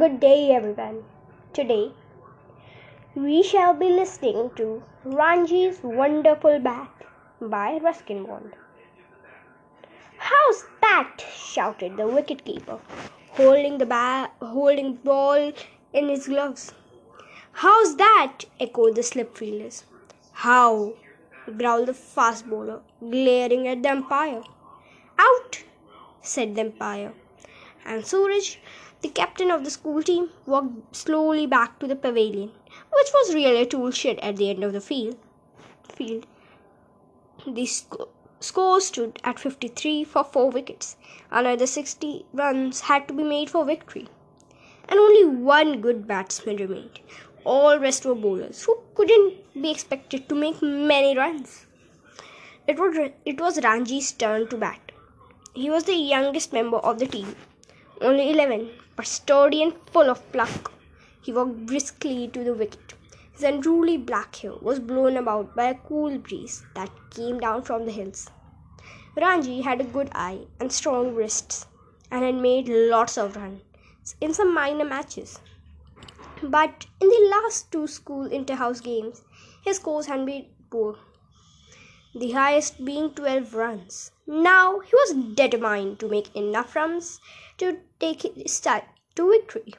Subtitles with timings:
[0.00, 1.04] Good day, everyone.
[1.52, 1.92] Today,
[3.14, 6.90] we shall be listening to Ranji's Wonderful Bat
[7.42, 8.54] by Ruskin Bond.
[10.16, 11.22] How's that?
[11.34, 12.78] shouted the wicket-keeper,
[13.32, 15.52] holding the bat, holding ball
[15.92, 16.72] in his gloves.
[17.52, 18.46] How's that?
[18.58, 19.84] echoed the slip fielders.
[20.32, 20.94] How?
[21.58, 24.42] growled the fast bowler, glaring at the umpire.
[25.18, 25.64] Out,
[26.22, 27.12] said the umpire.
[27.84, 28.56] And Suraj,
[29.00, 32.52] the captain of the school team, walked slowly back to the pavilion,
[32.92, 35.16] which was really a tool shed at the end of the field.
[35.94, 36.26] field.
[37.46, 38.08] The sc-
[38.40, 40.96] score stood at 53 for 4 wickets.
[41.30, 44.08] Another 60 runs had to be made for victory.
[44.88, 47.00] And only one good batsman remained.
[47.44, 51.66] All rest were bowlers who couldn't be expected to make many runs.
[52.66, 54.92] It was, it was Ranji's turn to bat.
[55.54, 57.34] He was the youngest member of the team,
[58.02, 60.72] only 11, but sturdy and full of pluck.
[61.20, 62.94] He walked briskly to the wicket.
[63.32, 67.86] His unruly black hair was blown about by a cool breeze that came down from
[67.86, 68.30] the hills.
[69.16, 71.66] Ranji had a good eye and strong wrists
[72.10, 73.62] and had made lots of runs
[74.20, 75.38] in some minor matches.
[76.42, 79.22] But in the last two school inter-house games,
[79.64, 80.96] his scores had been poor,
[82.14, 84.12] the highest being 12 runs.
[84.26, 87.20] Now he was determined to make enough runs
[87.58, 89.74] to take his side to victory.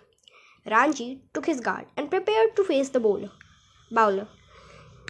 [0.66, 3.31] Ranji took his guard and prepared to face the bowler.
[3.92, 4.28] Bowler.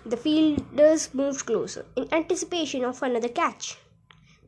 [0.06, 3.78] The fielders moved closer in anticipation of another catch.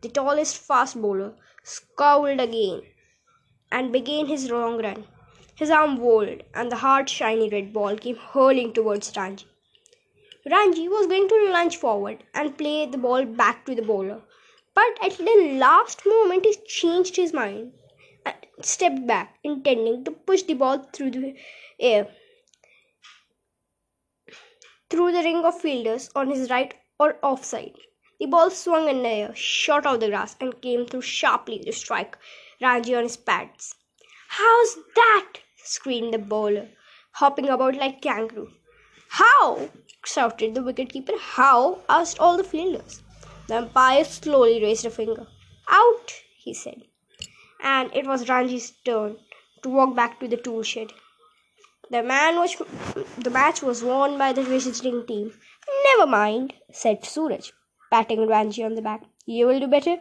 [0.01, 2.81] The tallest fast bowler scowled again
[3.71, 5.05] and began his long run.
[5.55, 9.45] His arm whirled, and the hard, shiny red ball came hurling towards Ranji.
[10.49, 14.21] Ranji was going to lunge forward and play the ball back to the bowler,
[14.73, 17.73] but at the last moment he changed his mind
[18.25, 21.35] and stepped back, intending to push the ball through the
[21.79, 22.07] air
[24.89, 27.75] through the ring of fielders on his right or offside.
[28.19, 31.73] The ball swung in the air, shot off the grass, and came through sharply to
[31.73, 32.17] strike
[32.61, 33.75] Ranji on his pads.
[34.29, 35.33] How's that?
[35.57, 36.69] screamed the bowler,
[37.13, 38.51] hopping about like kangaroo.
[39.17, 39.69] How?
[40.05, 41.13] shouted the wicket-keeper.
[41.17, 41.79] How?
[41.87, 43.01] asked all the fielders.
[43.47, 45.27] The umpire slowly raised a finger.
[45.69, 46.81] Out, he said.
[47.61, 49.17] And it was Ranji's turn
[49.63, 50.91] to walk back to the tool shed.
[51.89, 52.55] The man was
[53.17, 55.31] the match was won by the visiting team.
[55.85, 57.51] Never mind, said Suraj,
[57.91, 59.03] patting Ranji on the back.
[59.25, 59.97] You will do better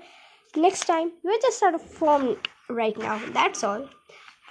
[0.57, 1.13] next time.
[1.23, 2.37] You're just out of form
[2.69, 3.21] right now.
[3.33, 3.89] That's all.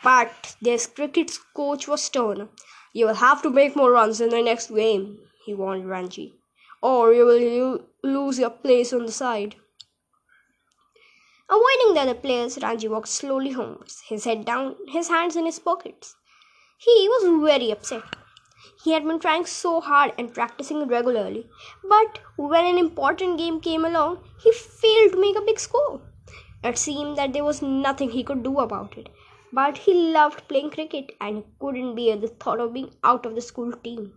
[0.03, 2.49] But this cricket coach was stern.
[2.91, 6.35] You will have to make more runs in the next game, he warned Ranji,
[6.81, 9.55] or you will lose your place on the side.
[11.49, 15.59] Avoiding the other players, Ranji walked slowly homewards, his head down, his hands in his
[15.59, 16.15] pockets.
[16.77, 18.03] He was very upset.
[18.83, 21.47] He had been trying so hard and practicing regularly,
[21.87, 26.01] but when an important game came along, he failed to make a big score.
[26.63, 29.09] It seemed that there was nothing he could do about it,
[29.53, 33.41] but he loved playing cricket and couldn't bear the thought of being out of the
[33.41, 34.11] school team.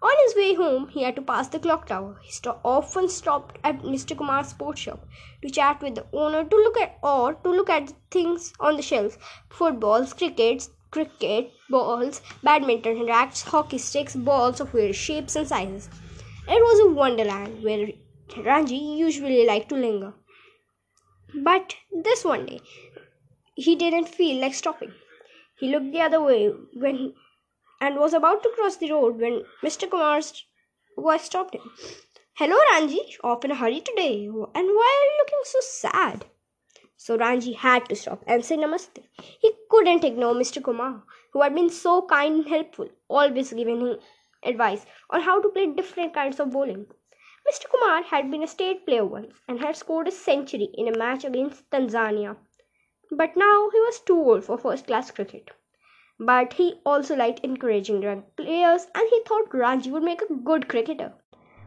[0.00, 2.20] On his way home, he had to pass the clock tower.
[2.22, 4.16] He st- often stopped at Mr.
[4.16, 5.06] Kumar's sports shop
[5.42, 8.76] to chat with the owner to look at or to look at the things on
[8.76, 15.48] the shelves: footballs, crickets, cricket balls, badminton racquets, hockey sticks, balls of various shapes and
[15.48, 15.88] sizes.
[16.48, 17.88] It was a wonderland where
[18.44, 20.14] Ranji usually liked to linger.
[21.34, 22.60] But this one day,
[23.58, 24.92] he didn't feel like stopping.
[25.56, 27.14] He looked the other way when
[27.80, 29.90] and was about to cross the road when Mr.
[29.90, 30.44] Kumar's
[30.96, 31.62] voice stopped him.
[32.34, 33.00] Hello, Ranji.
[33.24, 34.26] Off in a hurry today.
[34.26, 36.26] And why are you looking so sad?
[36.96, 39.02] So Ranji had to stop and say namaste.
[39.40, 40.62] He couldn't ignore Mr.
[40.62, 41.02] Kumar,
[41.32, 43.98] who had been so kind and helpful, always giving him
[44.44, 46.86] advice on how to play different kinds of bowling.
[47.50, 47.68] Mr.
[47.68, 51.24] Kumar had been a state player once and had scored a century in a match
[51.24, 52.36] against Tanzania
[53.10, 55.50] but now he was too old for first class cricket.
[56.20, 60.68] But he also liked encouraging young players and he thought Ranji would make a good
[60.68, 61.12] cricketer.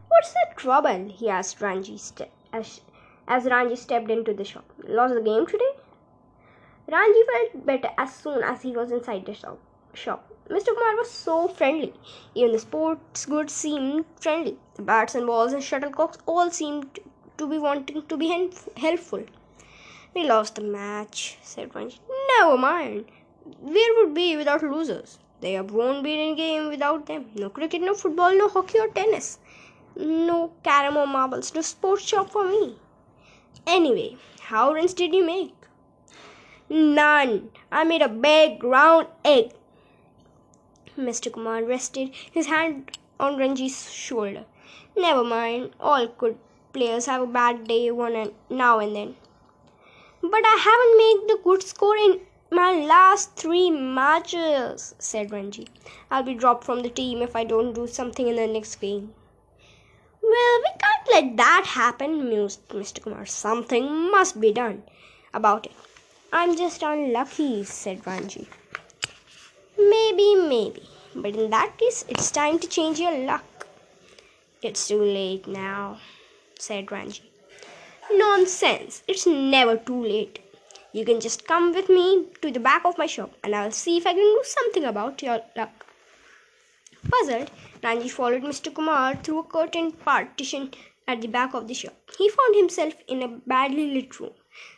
[0.08, 1.08] What's the trouble?
[1.08, 1.98] he asked Ranji
[2.52, 2.80] as,
[3.26, 4.70] as Ranji stepped into the shop.
[4.86, 5.72] Lost the game today?
[6.86, 9.58] Ranji felt better as soon as he was inside the shop.
[9.94, 10.28] shop.
[10.48, 10.74] Mr.
[10.74, 11.94] Kumar was so friendly.
[12.34, 14.58] Even the sports goods seemed friendly.
[14.74, 16.98] The bats and balls and shuttlecocks all seemed
[17.38, 19.24] to be wanting to be helpful.
[20.14, 22.00] We lost the match, said Ranji.
[22.38, 23.06] Never mind.
[23.60, 25.18] Where would be without losers?
[25.40, 27.30] They have won't be in game without them.
[27.34, 29.38] No cricket, no football, no hockey or tennis.
[29.96, 32.76] No carom or marbles, no sports shop for me.
[33.66, 35.54] Anyway, how runs did you make?
[36.68, 37.50] None.
[37.70, 39.52] I made a big round egg.
[40.96, 41.32] Mr.
[41.32, 44.44] Kumar rested his hand on Ranji's shoulder.
[44.96, 46.38] Never mind, all good
[46.72, 49.16] players have a bad day one and now and then.
[50.22, 52.20] But I haven't made the good score in
[52.50, 55.66] my last three matches, said Ranji.
[56.10, 59.12] I'll be dropped from the team if I don't do something in the next game.
[60.22, 63.02] Well, we can't let that happen, mused Mr.
[63.02, 63.26] Kumar.
[63.26, 64.84] Something must be done
[65.34, 65.72] about it.
[66.32, 68.46] I'm just unlucky, said Ranji.
[69.76, 70.88] Maybe, maybe.
[71.16, 73.66] But in that case, it's time to change your luck.
[74.62, 75.98] It's too late now,
[76.58, 77.31] said Ranji.
[78.18, 79.02] Nonsense.
[79.08, 80.38] It's never too late.
[80.92, 83.96] You can just come with me to the back of my shop and I'll see
[83.96, 85.86] if I can do something about your luck.
[87.10, 87.50] Puzzled,
[87.82, 88.72] Ranji followed Mr.
[88.72, 90.70] Kumar through a curtained partition
[91.08, 91.94] at the back of the shop.
[92.18, 94.32] He found himself in a badly lit room,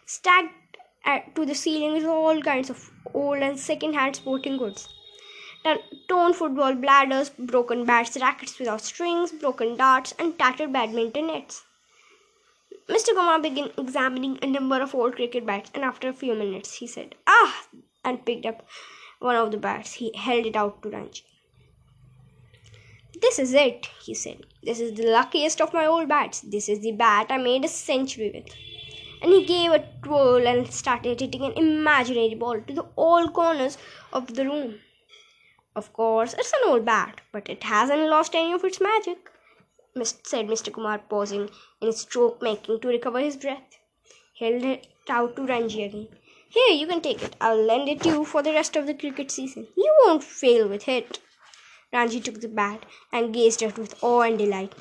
[0.06, 4.88] stacked at, to the ceiling with all kinds of old and second-hand sporting goods.
[6.08, 11.64] Torn football bladders, broken bats, rackets without strings, broken darts, and tattered badminton nets.
[12.88, 13.14] Mr.
[13.14, 16.86] Kumar began examining a number of old cricket bats, and after a few minutes, he
[16.86, 17.66] said, Ah!
[18.04, 18.66] and picked up
[19.20, 19.94] one of the bats.
[19.94, 21.22] He held it out to Ranji.
[23.22, 24.44] This is it, he said.
[24.62, 26.40] This is the luckiest of my old bats.
[26.40, 28.54] This is the bat I made a century with.
[29.22, 33.78] And he gave a twirl and started hitting an imaginary ball to the all corners
[34.12, 34.80] of the room.
[35.74, 39.30] Of course, it's an old bat, but it hasn't lost any of its magic
[40.02, 40.72] said Mr.
[40.72, 41.48] Kumar, pausing
[41.80, 43.78] in his stroke making to recover his breath.
[44.40, 46.08] Held it out to Ranji again.
[46.48, 47.36] Here, you can take it.
[47.40, 49.68] I'll lend it to you for the rest of the cricket season.
[49.76, 51.20] You won't fail with it.
[51.92, 54.74] Ranji took the bat and gazed at it with awe and delight.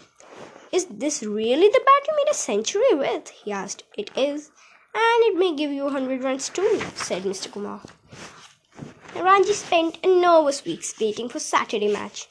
[0.71, 3.30] Is this really the bat you made a century with?
[3.30, 3.83] he asked.
[3.95, 4.50] It is,
[4.95, 7.51] and it may give you a hundred runs too, said Mr.
[7.51, 7.81] Kumar.
[9.15, 12.27] Ranji spent a nervous weeks waiting for Saturday match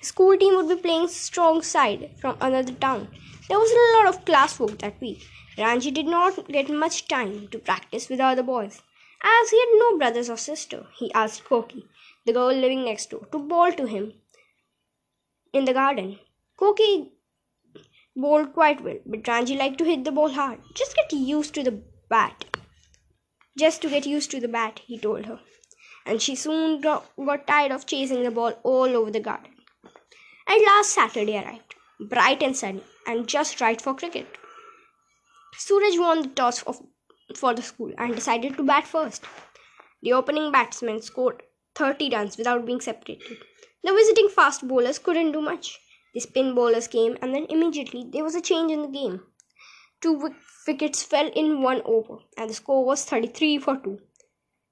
[0.00, 3.08] school team would be playing strong side from another town.
[3.48, 5.22] There was a lot of classwork that week.
[5.58, 8.82] Ranji did not get much time to practice with other boys.
[9.22, 11.84] As he had no brothers or sister, he asked Koki,
[12.24, 14.14] the girl living next door, to bowl to him
[15.52, 16.18] in the garden.
[16.56, 17.12] Koki
[18.16, 20.60] bowled quite well, but Ranji liked to hit the ball hard.
[20.74, 22.56] Just get used to the bat.
[23.58, 25.40] Just to get used to the bat, he told her.
[26.06, 27.06] And she soon got
[27.46, 29.52] tired of chasing the ball all over the garden.
[30.46, 34.26] At last Saturday arrived, bright and sunny, and just right for cricket.
[35.56, 36.82] Suraj won the toss of,
[37.36, 39.24] for the school and decided to bat first.
[40.02, 41.42] The opening batsman scored
[41.76, 43.38] 30 runs without being separated.
[43.84, 45.78] The visiting fast bowlers couldn't do much.
[46.14, 49.22] The spin bowlers came, and then immediately there was a change in the game.
[50.00, 50.32] Two
[50.66, 53.98] wickets fell in one over, and the score was 33 for 2.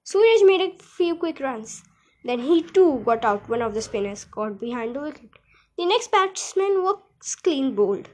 [0.02, 1.82] Suraj made a few quick runs.
[2.24, 5.30] Then he too got out one of the spinners caught behind the wicket.
[5.78, 8.08] The next batsman was clean bowled,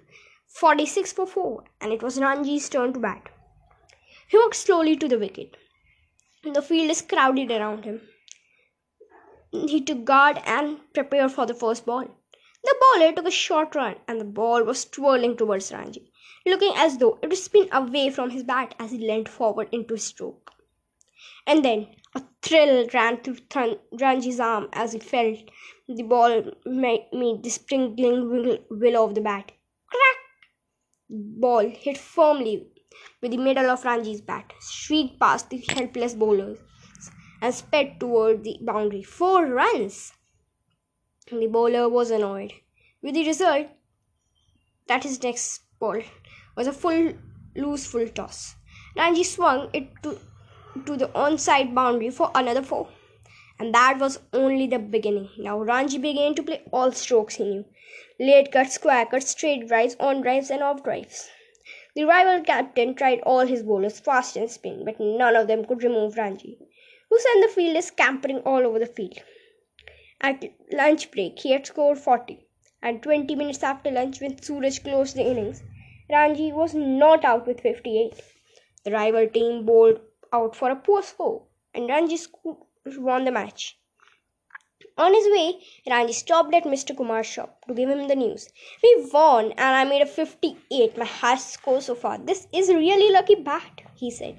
[0.48, 3.30] 46 for 4, and it was Ranji's turn to bat.
[4.28, 5.56] He walked slowly to the wicket.
[6.42, 8.06] The field is crowded around him.
[9.50, 12.06] He took guard and prepared for the first ball.
[12.62, 16.12] The bowler took a short run, and the ball was twirling towards Ranji,
[16.44, 19.94] looking as though it would spin away from his bat as he leant forward into
[19.94, 20.50] his stroke.
[21.46, 23.38] And then a thrill ran through
[24.00, 25.38] Ranji's arm as he felt
[25.88, 29.52] the ball meet the sprinkling will of the bat.
[29.86, 30.16] Crack!
[31.10, 32.68] Ball hit firmly
[33.20, 36.58] with the middle of Ranji's bat, shrieked past the helpless bowlers,
[37.42, 39.02] and sped toward the boundary.
[39.02, 40.12] Four runs!
[41.30, 42.52] The bowler was annoyed
[43.02, 43.68] with the result
[44.86, 46.02] that his next ball
[46.56, 47.14] was a full
[47.56, 48.54] loose full toss.
[48.96, 50.18] Ranji swung it to,
[50.86, 52.88] to the onside boundary for another four.
[53.58, 55.28] And that was only the beginning.
[55.38, 57.64] Now Ranji began to play all strokes he knew
[58.18, 61.30] late cuts, square cuts, straight drives, on drives, and off drives.
[61.96, 65.82] The rival captain tried all his bowlers fast and spin, but none of them could
[65.82, 66.58] remove Ranji,
[67.08, 69.18] who sent the fielders scampering all over the field.
[70.20, 72.46] At lunch break, he had scored 40,
[72.82, 75.62] and 20 minutes after lunch, when Suraj closed the innings,
[76.10, 78.20] Ranji was not out with 58.
[78.84, 80.00] The rival team bowled
[80.34, 82.18] out for a poor score, and Ranji
[82.98, 83.78] won the match.
[84.96, 86.96] On his way, Ranji stopped at Mr.
[86.96, 88.48] Kumar's shop to give him the news.
[88.82, 92.18] We won and I made a 58, my highest score so far.
[92.18, 94.36] This is really lucky bat, he said.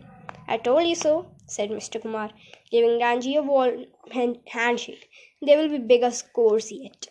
[0.48, 2.02] I told you so, said Mr.
[2.02, 2.32] Kumar,
[2.72, 3.86] giving Ranji a warm
[4.48, 5.10] handshake.
[5.42, 7.08] There will be bigger scores yet.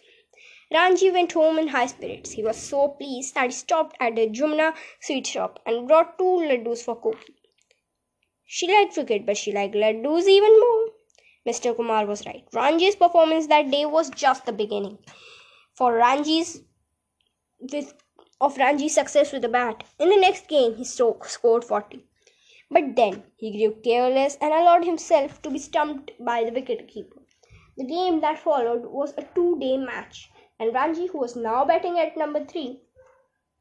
[0.73, 2.33] Ranji went home in high spirits.
[2.33, 6.25] He was so pleased that he stopped at the Jumna sweet shop and brought two
[6.49, 7.35] laddus for Koki.
[8.47, 10.89] She liked cricket, but she liked laddus even more.
[11.47, 11.77] Mr.
[11.77, 12.45] Kumar was right.
[12.53, 14.99] Ranji's performance that day was just the beginning.
[15.75, 16.63] For Ranji's
[17.61, 17.95] with
[18.41, 19.85] of Ranji's success with the bat.
[19.99, 22.05] In the next game, he scored 40.
[22.71, 27.23] But then he grew careless and allowed himself to be stumped by the wicketkeeper.
[27.77, 31.99] The game that followed was a two day match, and Ranji, who was now batting
[31.99, 32.81] at number 3,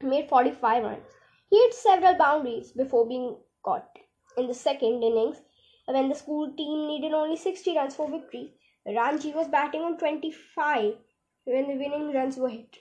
[0.02, 1.06] made 45 runs.
[1.50, 3.88] He hit several boundaries before being caught.
[4.36, 5.42] In the second innings,
[5.86, 10.96] when the school team needed only 60 runs for victory, Ranji was batting on 25
[11.44, 12.78] when the winning runs were hit.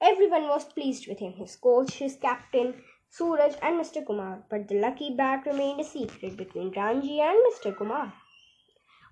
[0.00, 4.04] Everyone was pleased with him, his coach, his captain, Suraj, and Mr.
[4.04, 7.76] Kumar, but the lucky bat remained a secret between Ranji and Mr.
[7.76, 8.12] Kumar.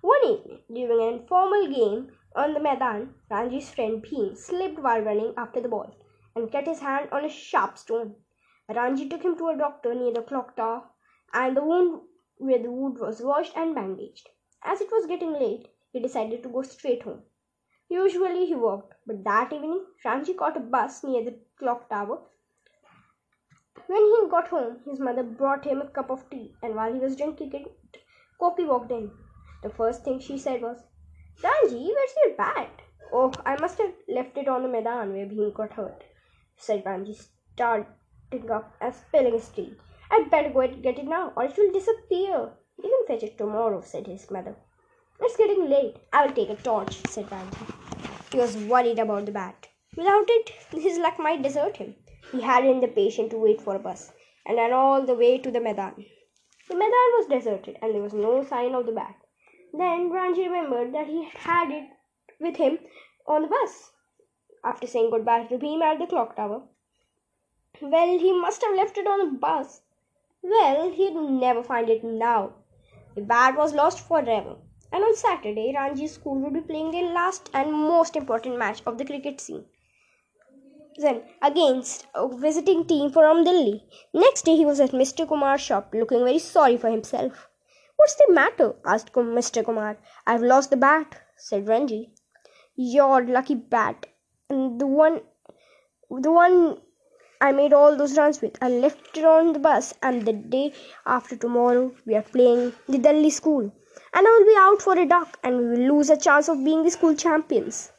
[0.01, 5.33] One evening, during an informal game on the Maidan, Ranji's friend Bhim slipped while running
[5.37, 5.95] after the ball
[6.35, 8.15] and cut his hand on a sharp stone.
[8.67, 10.83] Ranji took him to a doctor near the clock tower,
[11.33, 12.01] and the wound
[12.37, 14.29] where the wound was washed and bandaged.
[14.63, 17.23] As it was getting late, he decided to go straight home.
[17.87, 22.19] Usually he walked, but that evening Ranji caught a bus near the clock tower.
[23.87, 26.99] When he got home, his mother brought him a cup of tea, and while he
[26.99, 28.01] was drinking it,
[28.39, 29.11] Koki walked in.
[29.61, 30.83] The first thing she said was,
[31.43, 32.81] Ranji, where's your bat?
[33.13, 36.03] Oh, I must have left it on the Maidan where Bhim got hurt,
[36.57, 37.15] said Ranji,
[37.53, 39.75] starting up and spilling his tea.
[40.11, 42.51] I'd better go and get it now, or it will disappear.
[42.83, 44.55] You can fetch it tomorrow, said his mother.
[45.21, 45.97] It's getting late.
[46.11, 47.65] I will take a torch, said Ranji.
[48.31, 49.67] He was worried about the bat.
[49.95, 51.95] Without it, his luck might desert him.
[52.31, 54.11] He hadn't the patience to wait for a bus
[54.45, 56.05] and ran all the way to the Maidan.
[56.67, 59.15] The Maidan was deserted and there was no sign of the bat.
[59.73, 61.89] Then Ranji remembered that he had it
[62.39, 62.79] with him
[63.27, 63.91] on the bus.
[64.63, 66.63] After saying goodbye to Bhim at the clock tower,
[67.81, 69.81] well, he must have left it on the bus.
[70.47, 72.53] Well, he'd never find it now.
[73.15, 74.57] The bat was lost forever.
[74.91, 78.99] And on Saturday, Ranji's school would be playing their last and most important match of
[78.99, 79.65] the cricket scene.
[80.97, 83.85] Then against a visiting team from Delhi.
[84.13, 85.27] Next day, he was at Mr.
[85.27, 87.49] Kumar's shop looking very sorry for himself.
[87.95, 88.75] What's the matter?
[88.85, 89.65] asked Mr.
[89.65, 89.97] Kumar.
[90.27, 92.11] I've lost the bat, said Ranji.
[92.75, 94.05] Your lucky bat.
[94.49, 95.21] And the one
[96.11, 96.81] the one
[97.45, 98.57] I made all those runs with.
[98.61, 100.73] I left it on the bus, and the day
[101.05, 103.71] after tomorrow, we are playing the Delhi school
[104.15, 106.63] and I will be out for a duck and we will lose a chance of
[106.63, 107.91] being the school champions.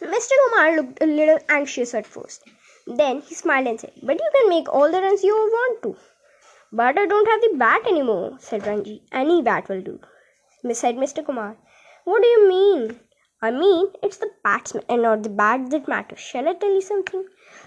[0.00, 0.32] Mr.
[0.44, 2.42] Kumar looked a little anxious at first.
[2.86, 5.96] Then he smiled and said, But you can make all the runs you want to.
[6.72, 9.02] But I don't have the bat anymore, said Ranji.
[9.12, 10.00] Any bat will do,
[10.72, 11.24] said Mr.
[11.24, 11.56] Kumar.
[12.04, 12.98] What do you mean?
[13.44, 16.20] I mean, it's the batsman and uh, not the bat that matters.
[16.20, 17.24] Shall I tell you something?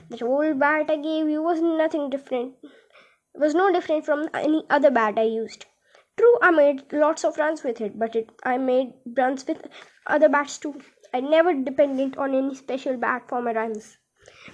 [0.09, 2.53] That old bat I gave you was nothing different.
[2.63, 5.65] It was no different from any other bat I used.
[6.17, 9.67] True, I made lots of runs with it, but it, I made runs with
[10.07, 10.79] other bats too.
[11.13, 13.97] I never depended on any special bat for my runs.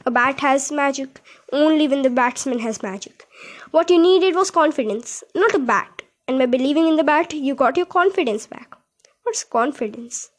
[0.08, 1.22] A bat has magic
[1.54, 3.28] only when the batsman has magic.
[3.70, 6.02] What you needed was confidence, not a bat.
[6.28, 8.76] And by believing in the bat, you got your confidence back.
[9.22, 10.32] What's confidence?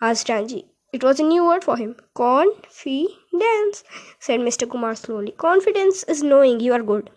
[0.00, 0.66] Asked Ranji.
[0.92, 1.96] It was a new word for him.
[2.14, 3.84] Confidence,
[4.18, 4.70] said Mr.
[4.70, 5.32] Kumar slowly.
[5.32, 7.10] Confidence is knowing you are good.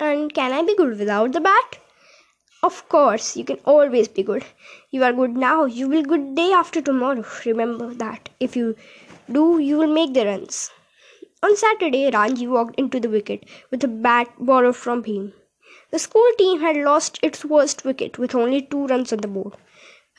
[0.00, 1.78] And can I be good without the bat?
[2.62, 4.44] Of course, you can always be good.
[4.90, 7.24] You are good now, you will good day after tomorrow.
[7.44, 8.30] Remember that.
[8.40, 8.76] If you
[9.30, 10.70] do, you will make the runs.
[11.42, 15.34] On Saturday, Ranji walked into the wicket with a bat borrowed from him.
[15.90, 19.52] The school team had lost its worst wicket with only two runs on the board.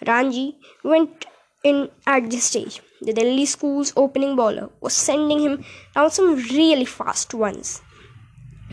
[0.06, 1.26] Ranji went
[1.70, 2.82] in at this stage.
[3.02, 7.82] The Delhi school's opening bowler was sending him down some really fast ones.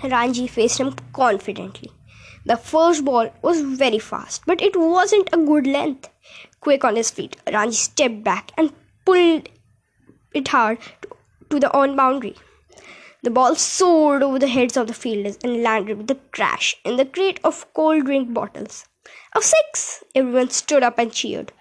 [0.05, 1.91] Ranji faced him confidently.
[2.45, 6.09] The first ball was very fast, but it wasn't a good length.
[6.61, 8.73] Quick on his feet, Ranji stepped back and
[9.05, 9.49] pulled
[10.35, 10.79] it hard
[11.51, 12.37] to the on boundary.
[13.23, 16.97] The ball soared over the heads of the fielders and landed with a crash in
[16.97, 18.85] the crate of cold drink bottles.
[19.37, 20.05] A six!
[20.15, 21.53] Everyone stood up and cheered.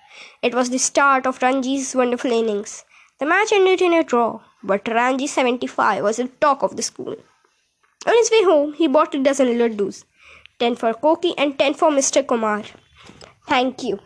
[0.41, 2.83] It was the start of Ranji's wonderful innings.
[3.19, 7.15] The match ended in a draw, but Ranji 75 was the talk of the school.
[8.07, 10.03] On his way home, he bought a dozen laddus
[10.57, 12.25] 10 for Koki and 10 for Mr.
[12.25, 12.63] Kumar.
[13.47, 13.99] Thank you.